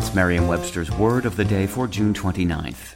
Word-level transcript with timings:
It's 0.00 0.14
Merriam 0.14 0.48
Webster's 0.48 0.90
Word 0.90 1.26
of 1.26 1.36
the 1.36 1.44
Day 1.44 1.66
for 1.66 1.86
June 1.86 2.14
29th. 2.14 2.94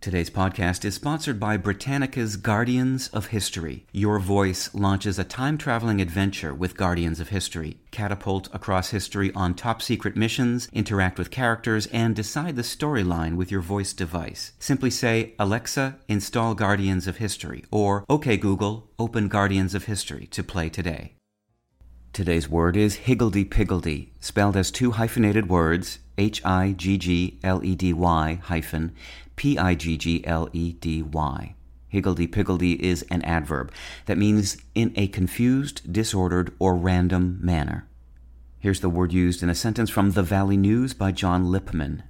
Today's 0.00 0.30
podcast 0.30 0.84
is 0.84 0.96
sponsored 0.96 1.38
by 1.38 1.56
Britannica's 1.56 2.36
Guardians 2.36 3.06
of 3.10 3.26
History. 3.26 3.86
Your 3.92 4.18
voice 4.18 4.74
launches 4.74 5.16
a 5.16 5.22
time 5.22 5.56
traveling 5.56 6.00
adventure 6.00 6.52
with 6.52 6.76
Guardians 6.76 7.20
of 7.20 7.28
History. 7.28 7.76
Catapult 7.92 8.52
across 8.52 8.90
history 8.90 9.32
on 9.36 9.54
top 9.54 9.80
secret 9.80 10.16
missions, 10.16 10.68
interact 10.72 11.16
with 11.16 11.30
characters, 11.30 11.86
and 11.92 12.16
decide 12.16 12.56
the 12.56 12.62
storyline 12.62 13.36
with 13.36 13.52
your 13.52 13.60
voice 13.60 13.92
device. 13.92 14.54
Simply 14.58 14.90
say, 14.90 15.34
Alexa, 15.38 15.98
install 16.08 16.56
Guardians 16.56 17.06
of 17.06 17.18
History, 17.18 17.64
or 17.70 18.04
OK 18.08 18.38
Google, 18.38 18.90
open 18.98 19.28
Guardians 19.28 19.72
of 19.72 19.84
History 19.84 20.26
to 20.32 20.42
play 20.42 20.68
today. 20.68 21.12
Today's 22.12 22.48
word 22.48 22.76
is 22.76 22.96
higgledy-piggledy, 22.96 24.12
spelled 24.18 24.56
as 24.56 24.70
two 24.70 24.92
hyphenated 24.92 25.48
words, 25.48 25.98
H-I-G-G-L-E-D-Y 26.16 26.80
hyphen 28.42 28.92
P-I-G-G-L-E-D-Y. 29.36 30.24
Higgledy-piggledy 31.88 32.84
is 32.84 33.02
an 33.10 33.22
adverb 33.22 33.72
that 34.06 34.18
means 34.18 34.56
in 34.74 34.92
a 34.96 35.06
confused, 35.08 35.92
disordered, 35.92 36.52
or 36.58 36.74
random 36.76 37.38
manner. 37.40 37.86
Here's 38.58 38.80
the 38.80 38.90
word 38.90 39.12
used 39.12 39.44
in 39.44 39.48
a 39.48 39.54
sentence 39.54 39.88
from 39.88 40.10
The 40.10 40.24
Valley 40.24 40.56
News 40.56 40.94
by 40.94 41.12
John 41.12 41.50
Lippman. 41.50 42.02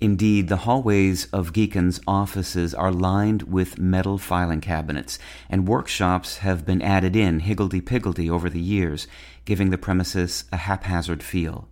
Indeed, 0.00 0.48
the 0.48 0.58
hallways 0.58 1.26
of 1.26 1.52
Geokon's 1.52 2.00
offices 2.06 2.74
are 2.74 2.92
lined 2.92 3.42
with 3.42 3.78
metal 3.78 4.18
filing 4.18 4.60
cabinets, 4.60 5.18
and 5.48 5.68
workshops 5.68 6.38
have 6.38 6.66
been 6.66 6.82
added 6.82 7.16
in 7.16 7.40
higgledy-piggledy 7.40 8.28
over 8.28 8.50
the 8.50 8.60
years, 8.60 9.06
giving 9.44 9.70
the 9.70 9.78
premises 9.78 10.44
a 10.52 10.56
haphazard 10.56 11.22
feel. 11.22 11.68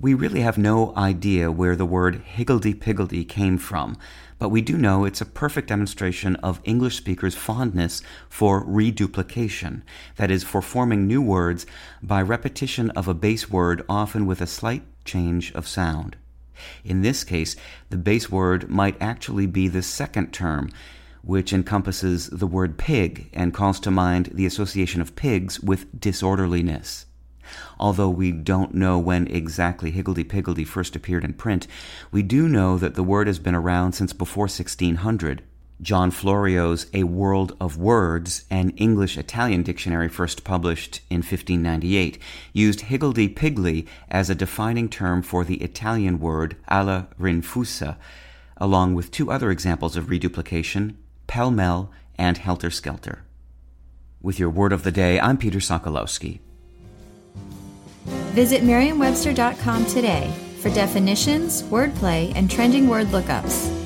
We 0.00 0.12
really 0.14 0.40
have 0.40 0.58
no 0.58 0.92
idea 0.96 1.52
where 1.52 1.76
the 1.76 1.86
word 1.86 2.22
higgledy-piggledy 2.24 3.24
came 3.26 3.58
from, 3.58 3.96
but 4.40 4.48
we 4.48 4.60
do 4.60 4.76
know 4.76 5.04
it's 5.04 5.20
a 5.20 5.26
perfect 5.26 5.68
demonstration 5.68 6.34
of 6.36 6.60
English 6.64 6.96
speakers' 6.96 7.36
fondness 7.36 8.02
for 8.28 8.64
reduplication, 8.66 9.84
that 10.16 10.32
is, 10.32 10.42
for 10.42 10.60
forming 10.60 11.06
new 11.06 11.22
words 11.22 11.64
by 12.02 12.20
repetition 12.20 12.90
of 12.90 13.06
a 13.06 13.14
base 13.14 13.48
word, 13.48 13.84
often 13.88 14.26
with 14.26 14.40
a 14.40 14.46
slight 14.48 14.82
change 15.04 15.52
of 15.52 15.68
sound. 15.68 16.16
In 16.84 17.02
this 17.02 17.24
case, 17.24 17.56
the 17.90 17.96
base 17.96 18.30
word 18.30 18.68
might 18.68 19.00
actually 19.00 19.46
be 19.46 19.68
the 19.68 19.82
second 19.82 20.32
term, 20.32 20.70
which 21.22 21.52
encompasses 21.52 22.28
the 22.28 22.46
word 22.46 22.76
pig 22.76 23.30
and 23.32 23.54
calls 23.54 23.80
to 23.80 23.90
mind 23.90 24.30
the 24.32 24.46
association 24.46 25.00
of 25.00 25.16
pigs 25.16 25.60
with 25.60 25.98
disorderliness. 25.98 27.06
Although 27.78 28.10
we 28.10 28.32
don't 28.32 28.74
know 28.74 28.98
when 28.98 29.26
exactly 29.26 29.90
higgledy-piggledy 29.90 30.64
first 30.64 30.96
appeared 30.96 31.24
in 31.24 31.34
print, 31.34 31.66
we 32.10 32.22
do 32.22 32.48
know 32.48 32.78
that 32.78 32.94
the 32.94 33.02
word 33.02 33.26
has 33.26 33.38
been 33.38 33.54
around 33.54 33.92
since 33.92 34.12
before 34.12 34.44
1600. 34.44 35.42
John 35.82 36.10
Florio's 36.10 36.86
A 36.94 37.02
World 37.02 37.56
of 37.60 37.76
Words, 37.76 38.44
an 38.48 38.70
English 38.70 39.18
Italian 39.18 39.62
dictionary 39.62 40.08
first 40.08 40.44
published 40.44 41.00
in 41.10 41.18
1598, 41.18 42.18
used 42.52 42.82
higgledy-piggledy 42.82 43.86
as 44.08 44.30
a 44.30 44.34
defining 44.34 44.88
term 44.88 45.20
for 45.20 45.44
the 45.44 45.56
Italian 45.56 46.20
word 46.20 46.56
alla 46.68 47.08
rinfusa, 47.20 47.96
along 48.56 48.94
with 48.94 49.10
two 49.10 49.30
other 49.30 49.50
examples 49.50 49.96
of 49.96 50.10
reduplication, 50.10 50.96
pell-mell 51.26 51.90
and 52.16 52.38
helter-skelter. 52.38 53.24
With 54.22 54.38
your 54.38 54.50
word 54.50 54.72
of 54.72 54.84
the 54.84 54.92
day, 54.92 55.18
I'm 55.20 55.36
Peter 55.36 55.58
Sokolowski. 55.58 56.38
Visit 58.06 58.62
Merriam-Webster.com 58.62 59.86
today 59.86 60.32
for 60.60 60.70
definitions, 60.70 61.62
wordplay, 61.64 62.32
and 62.34 62.50
trending 62.50 62.88
word 62.88 63.08
lookups. 63.08 63.83